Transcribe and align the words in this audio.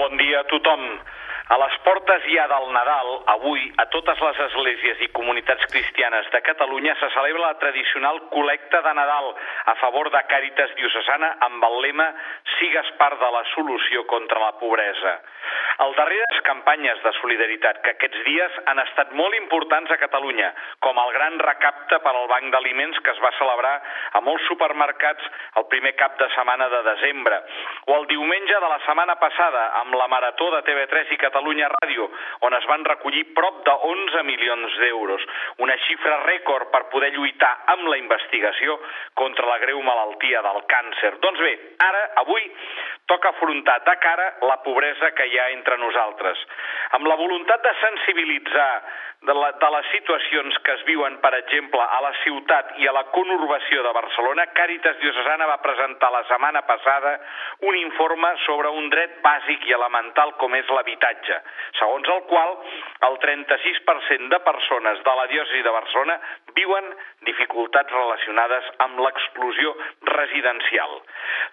Bon 0.00 0.16
dia 0.16 0.40
a 0.40 0.44
tothom. 0.48 0.80
A 1.50 1.56
les 1.60 1.74
portes 1.84 2.22
ja 2.32 2.46
del 2.48 2.70
Nadal, 2.72 3.08
avui, 3.34 3.64
a 3.82 3.84
totes 3.92 4.20
les 4.24 4.38
esglésies 4.46 5.02
i 5.04 5.08
comunitats 5.12 5.66
cristianes 5.72 6.30
de 6.32 6.40
Catalunya 6.46 6.94
se 7.00 7.10
celebra 7.12 7.50
la 7.50 7.58
tradicional 7.60 8.20
col·lecta 8.30 8.80
de 8.86 8.94
Nadal 8.96 9.32
a 9.72 9.74
favor 9.82 10.08
de 10.14 10.22
Càritas 10.30 10.72
Diocesana 10.78 11.34
amb 11.48 11.66
el 11.68 11.76
lema 11.84 12.06
Sigues 12.54 12.94
part 13.02 13.20
de 13.20 13.30
la 13.34 13.42
solució 13.52 14.06
contra 14.08 14.40
la 14.40 14.54
pobresa. 14.62 15.18
El 15.84 15.94
darreres 15.98 16.40
campanyes 16.46 17.02
de 17.02 17.12
solidaritat 17.18 17.82
que 17.82 17.94
aquests 17.96 18.22
dies 18.26 18.56
han 18.70 18.80
estat 18.84 19.12
molt 19.18 19.34
importants 19.38 19.90
a 19.90 19.98
Catalunya, 20.00 20.52
com 20.84 20.98
el 21.02 21.12
gran 21.18 21.38
recapte 21.42 21.98
per 22.04 22.14
al 22.14 22.28
Banc 22.30 22.50
d'Aliments 22.54 23.00
que 23.04 23.14
es 23.14 23.22
va 23.24 23.34
celebrar 23.38 23.74
a 24.14 24.22
molts 24.22 24.46
supermercats 24.48 25.28
el 25.60 25.66
primer 25.72 25.96
cap 25.98 26.18
de 26.20 26.30
setmana 26.36 26.68
de 26.72 26.82
desembre, 26.92 27.42
o 27.90 27.96
el 27.98 28.06
diumenge 28.06 28.54
de 28.62 28.68
la 28.70 28.78
setmana 28.84 29.16
passada 29.18 29.62
amb 29.80 29.96
la 29.98 30.06
Marató 30.12 30.46
de 30.54 30.60
TV3 30.62 31.10
i 31.10 31.18
Catalunya 31.18 31.70
Ràdio, 31.72 32.06
on 32.46 32.54
es 32.54 32.68
van 32.70 32.84
recollir 32.86 33.24
prop 33.34 33.64
de 33.66 33.74
11 33.88 34.22
milions 34.28 34.76
d'euros, 34.78 35.24
una 35.66 35.74
xifra 35.88 36.20
rècord 36.22 36.70
per 36.70 36.84
poder 36.92 37.10
lluitar 37.16 37.50
amb 37.74 37.90
la 37.90 37.98
investigació 37.98 38.78
contra 39.18 39.48
la 39.50 39.58
greu 39.64 39.82
malaltia 39.82 40.42
del 40.46 40.62
càncer. 40.70 41.16
Doncs 41.24 41.42
bé, 41.42 41.52
ara, 41.88 42.04
avui, 42.22 42.46
toca 43.10 43.34
afrontar 43.34 43.80
de 43.88 43.96
cara 44.06 44.28
la 44.46 44.60
pobresa 44.62 45.10
que 45.18 45.26
hi 45.26 45.38
ha 45.38 45.50
entre 45.56 45.78
nosaltres. 45.82 46.46
Amb 46.96 47.06
la 47.06 47.14
voluntat 47.14 47.62
de 47.62 47.72
sensibilitzar 47.80 48.72
de, 49.22 49.34
la, 49.34 49.50
de 49.52 49.68
les 49.74 49.88
situacions 49.92 50.56
que 50.64 50.72
es 50.72 50.82
viuen, 50.88 51.18
per 51.20 51.32
exemple, 51.36 51.80
a 51.80 51.98
la 52.00 52.12
ciutat 52.22 52.72
i 52.80 52.88
a 52.88 52.94
la 52.96 53.04
conurbació 53.12 53.82
de 53.84 53.92
Barcelona, 53.92 54.46
Càritas 54.56 54.96
Diocesana 55.02 55.48
va 55.50 55.58
presentar 55.60 56.08
la 56.14 56.22
setmana 56.30 56.62
passada 56.68 57.12
un 57.68 57.76
informe 57.76 58.30
sobre 58.46 58.72
un 58.72 58.88
dret 58.92 59.18
bàsic 59.24 59.66
i 59.68 59.76
elemental 59.76 60.32
com 60.40 60.56
és 60.56 60.72
l'habitatge, 60.72 61.36
segons 61.78 62.08
el 62.16 62.24
qual 62.32 62.56
el 63.10 63.18
36% 63.26 64.32
de 64.32 64.40
persones 64.46 65.04
de 65.04 65.16
la 65.20 65.28
diòcesi 65.34 65.62
de 65.66 65.76
Barcelona 65.76 66.16
viuen 66.56 66.88
dificultats 67.28 67.92
relacionades 67.92 68.72
amb 68.86 69.04
l'exclusió 69.04 69.74
residencial. 70.14 70.96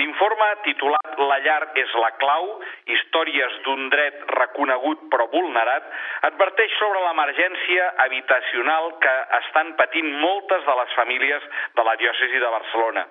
L'informe 0.00 0.50
titulat 0.64 0.98
La 1.20 1.36
llar 1.44 1.60
és 1.76 1.90
la 2.00 2.08
clau, 2.16 2.46
històries 2.88 3.56
d'un 3.66 3.88
dret 3.92 4.22
reconegut 4.32 5.02
però 5.12 5.19
vulnerat, 5.32 5.86
adverteix 6.28 6.72
sobre 6.78 7.02
l'emergència 7.04 7.90
habitacional 8.06 8.92
que 9.02 9.14
estan 9.40 9.74
patint 9.78 10.10
moltes 10.22 10.64
de 10.66 10.74
les 10.80 10.96
famílies 10.98 11.46
de 11.76 11.86
la 11.86 11.96
diòcesi 12.00 12.42
de 12.42 12.50
Barcelona. 12.56 13.06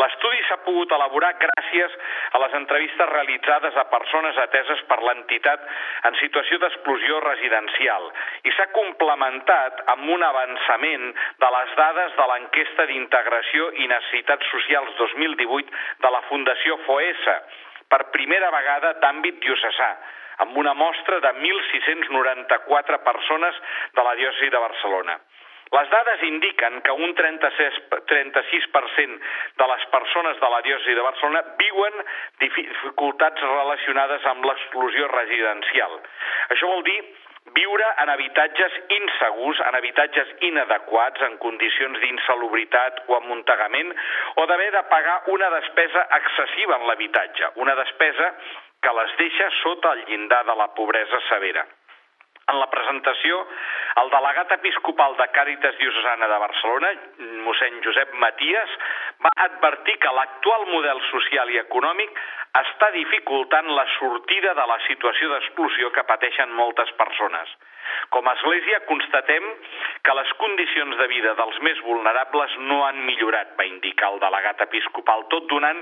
L'estudi 0.00 0.42
s'ha 0.46 0.60
pogut 0.64 0.92
elaborar 0.96 1.32
gràcies 1.42 1.96
a 2.32 2.40
les 2.42 2.54
entrevistes 2.60 3.10
realitzades 3.10 3.76
a 3.76 3.86
persones 3.92 4.38
ateses 4.44 4.82
per 4.90 5.00
l'entitat 5.02 5.66
en 6.08 6.16
situació 6.20 6.60
d'exclusió 6.62 7.20
residencial 7.24 8.06
i 8.46 8.54
s'ha 8.56 8.68
complementat 8.76 9.82
amb 9.94 10.08
un 10.14 10.22
avançament 10.24 11.10
de 11.42 11.50
les 11.56 11.74
dades 11.82 12.14
de 12.20 12.28
l'enquesta 12.32 12.86
d'integració 12.90 13.72
i 13.82 13.90
necessitats 13.90 14.46
socials 14.54 14.94
2018 15.02 15.82
de 16.06 16.14
la 16.14 16.22
Fundació 16.30 16.78
FOESA, 16.86 17.36
per 17.90 18.06
primera 18.14 18.50
vegada 18.54 18.94
d'àmbit 19.02 19.40
diocesà, 19.42 19.90
amb 20.44 20.56
una 20.56 20.74
mostra 20.74 21.20
de 21.20 21.32
1.694 21.40 23.02
persones 23.04 23.62
de 23.94 24.02
la 24.06 24.16
diòcesi 24.18 24.50
de 24.50 24.64
Barcelona. 24.68 25.18
Les 25.70 25.90
dades 25.90 26.22
indiquen 26.26 26.80
que 26.82 26.90
un 26.90 27.14
36, 27.14 27.76
36% 28.10 29.20
de 29.60 29.66
les 29.70 29.84
persones 29.92 30.40
de 30.42 30.48
la 30.50 30.60
diòcesi 30.66 30.96
de 30.98 31.04
Barcelona 31.06 31.44
viuen 31.60 32.00
dificultats 32.42 33.44
relacionades 33.44 34.26
amb 34.32 34.48
l'exclusió 34.50 35.06
residencial. 35.12 35.94
Això 36.50 36.72
vol 36.72 36.82
dir 36.88 36.98
viure 37.54 37.86
en 38.02 38.10
habitatges 38.10 38.80
insegurs, 38.96 39.60
en 39.68 39.78
habitatges 39.78 40.32
inadequats, 40.48 41.22
en 41.28 41.38
condicions 41.44 42.02
d'insalubritat 42.02 43.04
o 43.06 43.16
amuntegament, 43.20 43.94
o 44.42 44.46
d'haver 44.50 44.70
de 44.74 44.82
pagar 44.90 45.20
una 45.34 45.52
despesa 45.54 46.02
excessiva 46.18 46.80
en 46.80 46.86
l'habitatge, 46.90 47.52
una 47.62 47.78
despesa 47.78 48.32
que 48.82 48.96
les 49.00 49.16
deixa 49.18 49.50
sota 49.62 49.92
el 49.92 50.04
llindar 50.08 50.44
de 50.46 50.56
la 50.56 50.72
pobresa 50.74 51.20
severa. 51.28 51.66
En 52.50 52.58
la 52.58 52.66
presentació, 52.70 53.36
el 54.02 54.08
delegat 54.10 54.52
episcopal 54.56 55.14
de 55.18 55.26
Càritas 55.34 55.76
Diocesana 55.78 56.26
de 56.32 56.38
Barcelona, 56.42 56.90
mossèn 57.46 57.78
Josep 57.84 58.16
Matías, 58.24 58.72
va 59.22 59.30
advertir 59.44 59.96
que 60.02 60.14
l'actual 60.16 60.66
model 60.72 61.02
social 61.10 61.52
i 61.54 61.60
econòmic 61.62 62.18
està 62.58 62.90
dificultant 62.90 63.68
la 63.70 63.86
sortida 63.98 64.54
de 64.58 64.66
la 64.66 64.78
situació 64.88 65.28
d'exclusió 65.30 65.90
que 65.94 66.06
pateixen 66.08 66.50
moltes 66.58 66.90
persones. 66.98 67.52
Com 68.10 68.26
a 68.26 68.32
Església 68.38 68.80
constatem 68.88 69.46
que 70.06 70.14
les 70.18 70.32
condicions 70.42 70.96
de 70.98 71.06
vida 71.12 71.34
dels 71.38 71.60
més 71.66 71.78
vulnerables 71.86 72.56
no 72.70 72.80
han 72.86 72.98
millorat, 73.06 73.54
va 73.58 73.66
indicar 73.68 74.10
el 74.14 74.20
delegat 74.22 74.62
episcopal, 74.66 75.26
tot 75.30 75.46
donant 75.52 75.78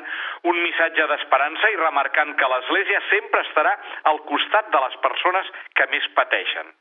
un 0.53 0.61
missatge 0.61 1.09
d'esperança 1.09 1.73
i 1.73 1.81
remarcant 1.81 2.35
que 2.37 2.51
l'Església 2.53 3.01
sempre 3.09 3.45
estarà 3.47 3.75
al 4.13 4.21
costat 4.29 4.69
de 4.75 4.85
les 4.85 5.01
persones 5.05 5.53
que 5.75 5.89
més 5.95 6.09
pateixen. 6.21 6.75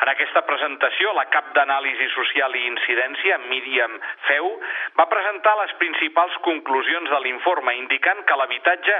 En 0.00 0.08
aquesta 0.08 0.40
presentació, 0.48 1.10
la 1.12 1.26
cap 1.28 1.50
d'anàlisi 1.56 2.06
social 2.14 2.54
i 2.56 2.62
incidència, 2.70 3.36
Míriam 3.50 3.98
Feu, 4.28 4.48
va 4.96 5.06
presentar 5.12 5.52
les 5.58 5.74
principals 5.82 6.38
conclusions 6.46 7.12
de 7.12 7.18
l'informe, 7.24 7.74
indicant 7.76 8.22
que 8.24 8.38
l'habitatge 8.40 8.96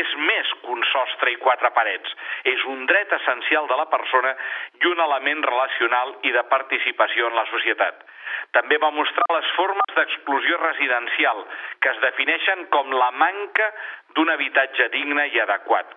és 0.00 0.14
més 0.28 0.52
que 0.62 0.70
un 0.76 0.86
sostre 0.92 1.34
i 1.34 1.40
quatre 1.42 1.72
parets. 1.74 2.14
És 2.54 2.62
un 2.70 2.86
dret 2.86 3.16
essencial 3.18 3.66
de 3.66 3.80
la 3.80 3.88
persona 3.90 4.36
i 4.78 4.86
un 4.92 5.02
element 5.08 5.42
relacional 5.50 6.14
i 6.30 6.34
de 6.38 6.46
participació 6.54 7.26
en 7.32 7.38
la 7.40 7.46
societat. 7.50 8.06
També 8.54 8.78
va 8.78 8.94
mostrar 8.94 9.26
les 9.34 9.50
formes 9.58 9.98
d'exclusió 9.98 10.62
residencial, 10.62 11.42
que 11.82 11.90
es 11.90 12.02
defineixen 12.06 12.68
com 12.70 12.94
la 12.94 13.10
manca 13.18 13.72
d'un 14.14 14.30
habitatge 14.30 14.92
digne 14.94 15.26
i 15.34 15.40
adequat 15.42 15.96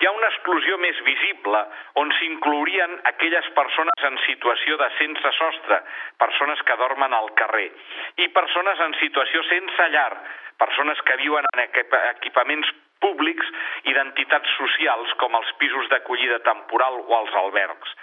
hi 0.00 0.06
ha 0.06 0.14
una 0.14 0.28
exclusió 0.30 0.78
més 0.82 0.98
visible 1.06 1.60
on 2.02 2.10
s'inclourien 2.18 2.98
aquelles 3.12 3.48
persones 3.56 4.08
en 4.10 4.18
situació 4.24 4.76
de 4.80 4.88
sense 4.98 5.32
sostre, 5.38 5.80
persones 6.22 6.62
que 6.66 6.76
dormen 6.82 7.14
al 7.14 7.32
carrer, 7.40 7.70
i 8.16 8.28
persones 8.36 8.84
en 8.88 8.94
situació 9.02 9.42
sense 9.50 9.88
llar, 9.94 10.12
persones 10.58 11.00
que 11.06 11.16
viuen 11.22 11.46
en 11.54 11.64
equipaments 11.68 12.70
públics 13.02 13.50
i 13.86 13.94
d'entitats 13.94 14.54
socials 14.58 15.12
com 15.22 15.36
els 15.38 15.50
pisos 15.62 15.86
d'acollida 15.92 16.40
temporal 16.46 16.98
o 17.04 17.18
els 17.20 17.36
albergs. 17.42 17.94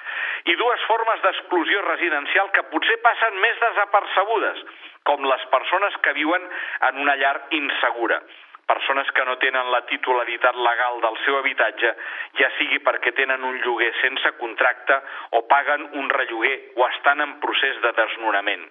I 0.52 0.56
dues 0.56 0.88
formes 0.88 1.22
d'exclusió 1.26 1.84
residencial 1.88 2.52
que 2.56 2.64
potser 2.72 2.98
passen 3.04 3.40
més 3.44 3.60
desapercebudes, 3.64 4.64
com 5.10 5.28
les 5.28 5.46
persones 5.52 6.00
que 6.06 6.16
viuen 6.18 6.50
en 6.90 7.04
una 7.04 7.20
llar 7.20 7.38
insegura 7.60 8.22
persones 8.66 9.10
que 9.12 9.26
no 9.26 9.38
tenen 9.38 9.72
la 9.72 9.82
titularitat 9.90 10.56
legal 10.56 11.02
del 11.02 11.18
seu 11.24 11.38
habitatge, 11.40 11.92
ja 12.40 12.50
sigui 12.58 12.80
perquè 12.86 13.14
tenen 13.18 13.44
un 13.46 13.58
lloguer 13.64 13.92
sense 14.02 14.32
contracte 14.40 15.00
o 15.38 15.44
paguen 15.50 15.88
un 16.02 16.10
relloguer 16.10 16.56
o 16.76 16.88
estan 16.88 17.22
en 17.22 17.36
procés 17.44 17.82
de 17.82 17.92
desnonament. 17.98 18.66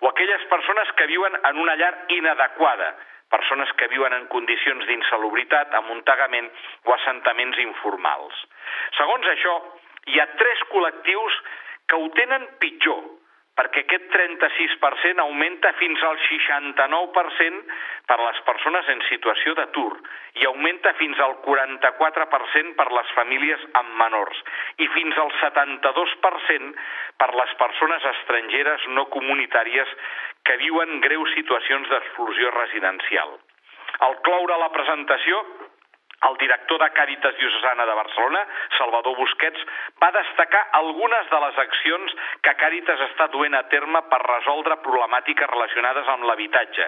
O 0.00 0.10
aquelles 0.10 0.44
persones 0.50 0.92
que 0.98 1.06
viuen 1.10 1.38
en 1.42 1.58
una 1.58 1.76
llar 1.76 1.94
inadequada, 2.08 2.94
persones 3.30 3.72
que 3.80 3.88
viuen 3.88 4.12
en 4.12 4.28
condicions 4.28 4.86
d'insalubritat, 4.86 5.74
amuntegament 5.74 6.50
o 6.84 6.94
assentaments 6.94 7.58
informals. 7.64 8.44
Segons 8.98 9.26
això, 9.34 9.56
hi 10.12 10.20
ha 10.20 10.28
tres 10.38 10.62
col·lectius 10.70 11.40
que 11.88 11.98
ho 11.98 12.08
tenen 12.18 12.46
pitjor 12.60 13.02
perquè 13.58 13.82
aquest 13.84 14.06
36% 14.14 15.20
augmenta 15.24 15.72
fins 15.80 16.02
al 16.08 16.16
69% 16.24 17.60
per 18.08 18.16
a 18.16 18.24
les 18.24 18.40
persones 18.46 18.88
en 18.94 19.02
situació 19.10 19.54
d'atur 19.58 19.90
i 20.40 20.46
augmenta 20.48 20.94
fins 21.00 21.20
al 21.20 21.36
44% 21.44 22.74
per 22.78 22.88
les 22.96 23.12
famílies 23.18 23.66
amb 23.82 23.92
menors 24.00 24.40
i 24.80 24.88
fins 24.96 25.18
al 25.20 25.32
72% 25.42 26.72
per 27.20 27.30
les 27.36 27.54
persones 27.60 28.08
estrangeres 28.14 28.88
no 28.96 29.08
comunitàries 29.12 29.96
que 30.48 30.58
viuen 30.64 31.00
greus 31.04 31.34
situacions 31.36 31.88
d'exclusió 31.92 32.50
residencial. 32.56 33.36
Al 34.02 34.16
cloure 34.26 34.56
la 34.58 34.72
presentació, 34.74 35.42
el 36.28 36.36
director 36.38 36.78
de 36.82 36.90
Càritas 36.94 37.34
Diocesana 37.38 37.86
de 37.86 37.94
Barcelona, 37.98 38.42
Salvador 38.78 39.16
Busquets, 39.16 39.60
va 40.02 40.10
destacar 40.14 40.62
algunes 40.78 41.30
de 41.30 41.38
les 41.44 41.56
accions 41.64 42.14
que 42.46 42.54
Càritas 42.60 43.00
està 43.08 43.26
duent 43.34 43.54
a 43.58 43.64
terme 43.72 44.00
per 44.10 44.20
resoldre 44.22 44.76
problemàtiques 44.84 45.50
relacionades 45.50 46.06
amb 46.14 46.26
l'habitatge, 46.28 46.84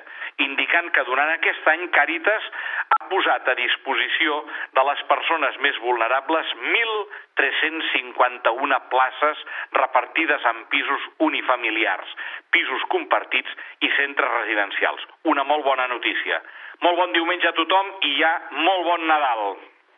indicant 0.46 0.88
que 0.94 1.06
durant 1.08 1.30
aquest 1.34 1.64
any 1.74 1.84
Càritas 1.94 2.42
ha 2.96 3.00
posat 3.10 3.44
a 3.48 3.58
disposició 3.58 4.30
de 4.78 4.82
les 4.90 5.00
persones 5.10 5.54
més 5.66 5.76
vulnerables 5.82 6.46
1.351 6.74 8.80
places 8.90 9.36
repartides 9.78 10.42
en 10.52 10.58
pisos 10.72 11.02
unifamiliars, 11.28 12.08
pisos 12.54 12.82
compartits 12.94 13.50
i 13.80 13.88
centres 13.98 14.30
residencials. 14.40 15.02
Una 15.34 15.44
molt 15.44 15.64
bona 15.66 15.86
notícia. 15.90 16.36
Molt 16.82 16.98
bon 16.98 17.12
diumenge 17.14 17.48
a 17.48 17.56
tothom 17.56 17.92
i 18.08 18.16
ja 18.18 18.32
molt 18.66 18.84
bon 18.88 19.06
Nadal. 19.06 19.54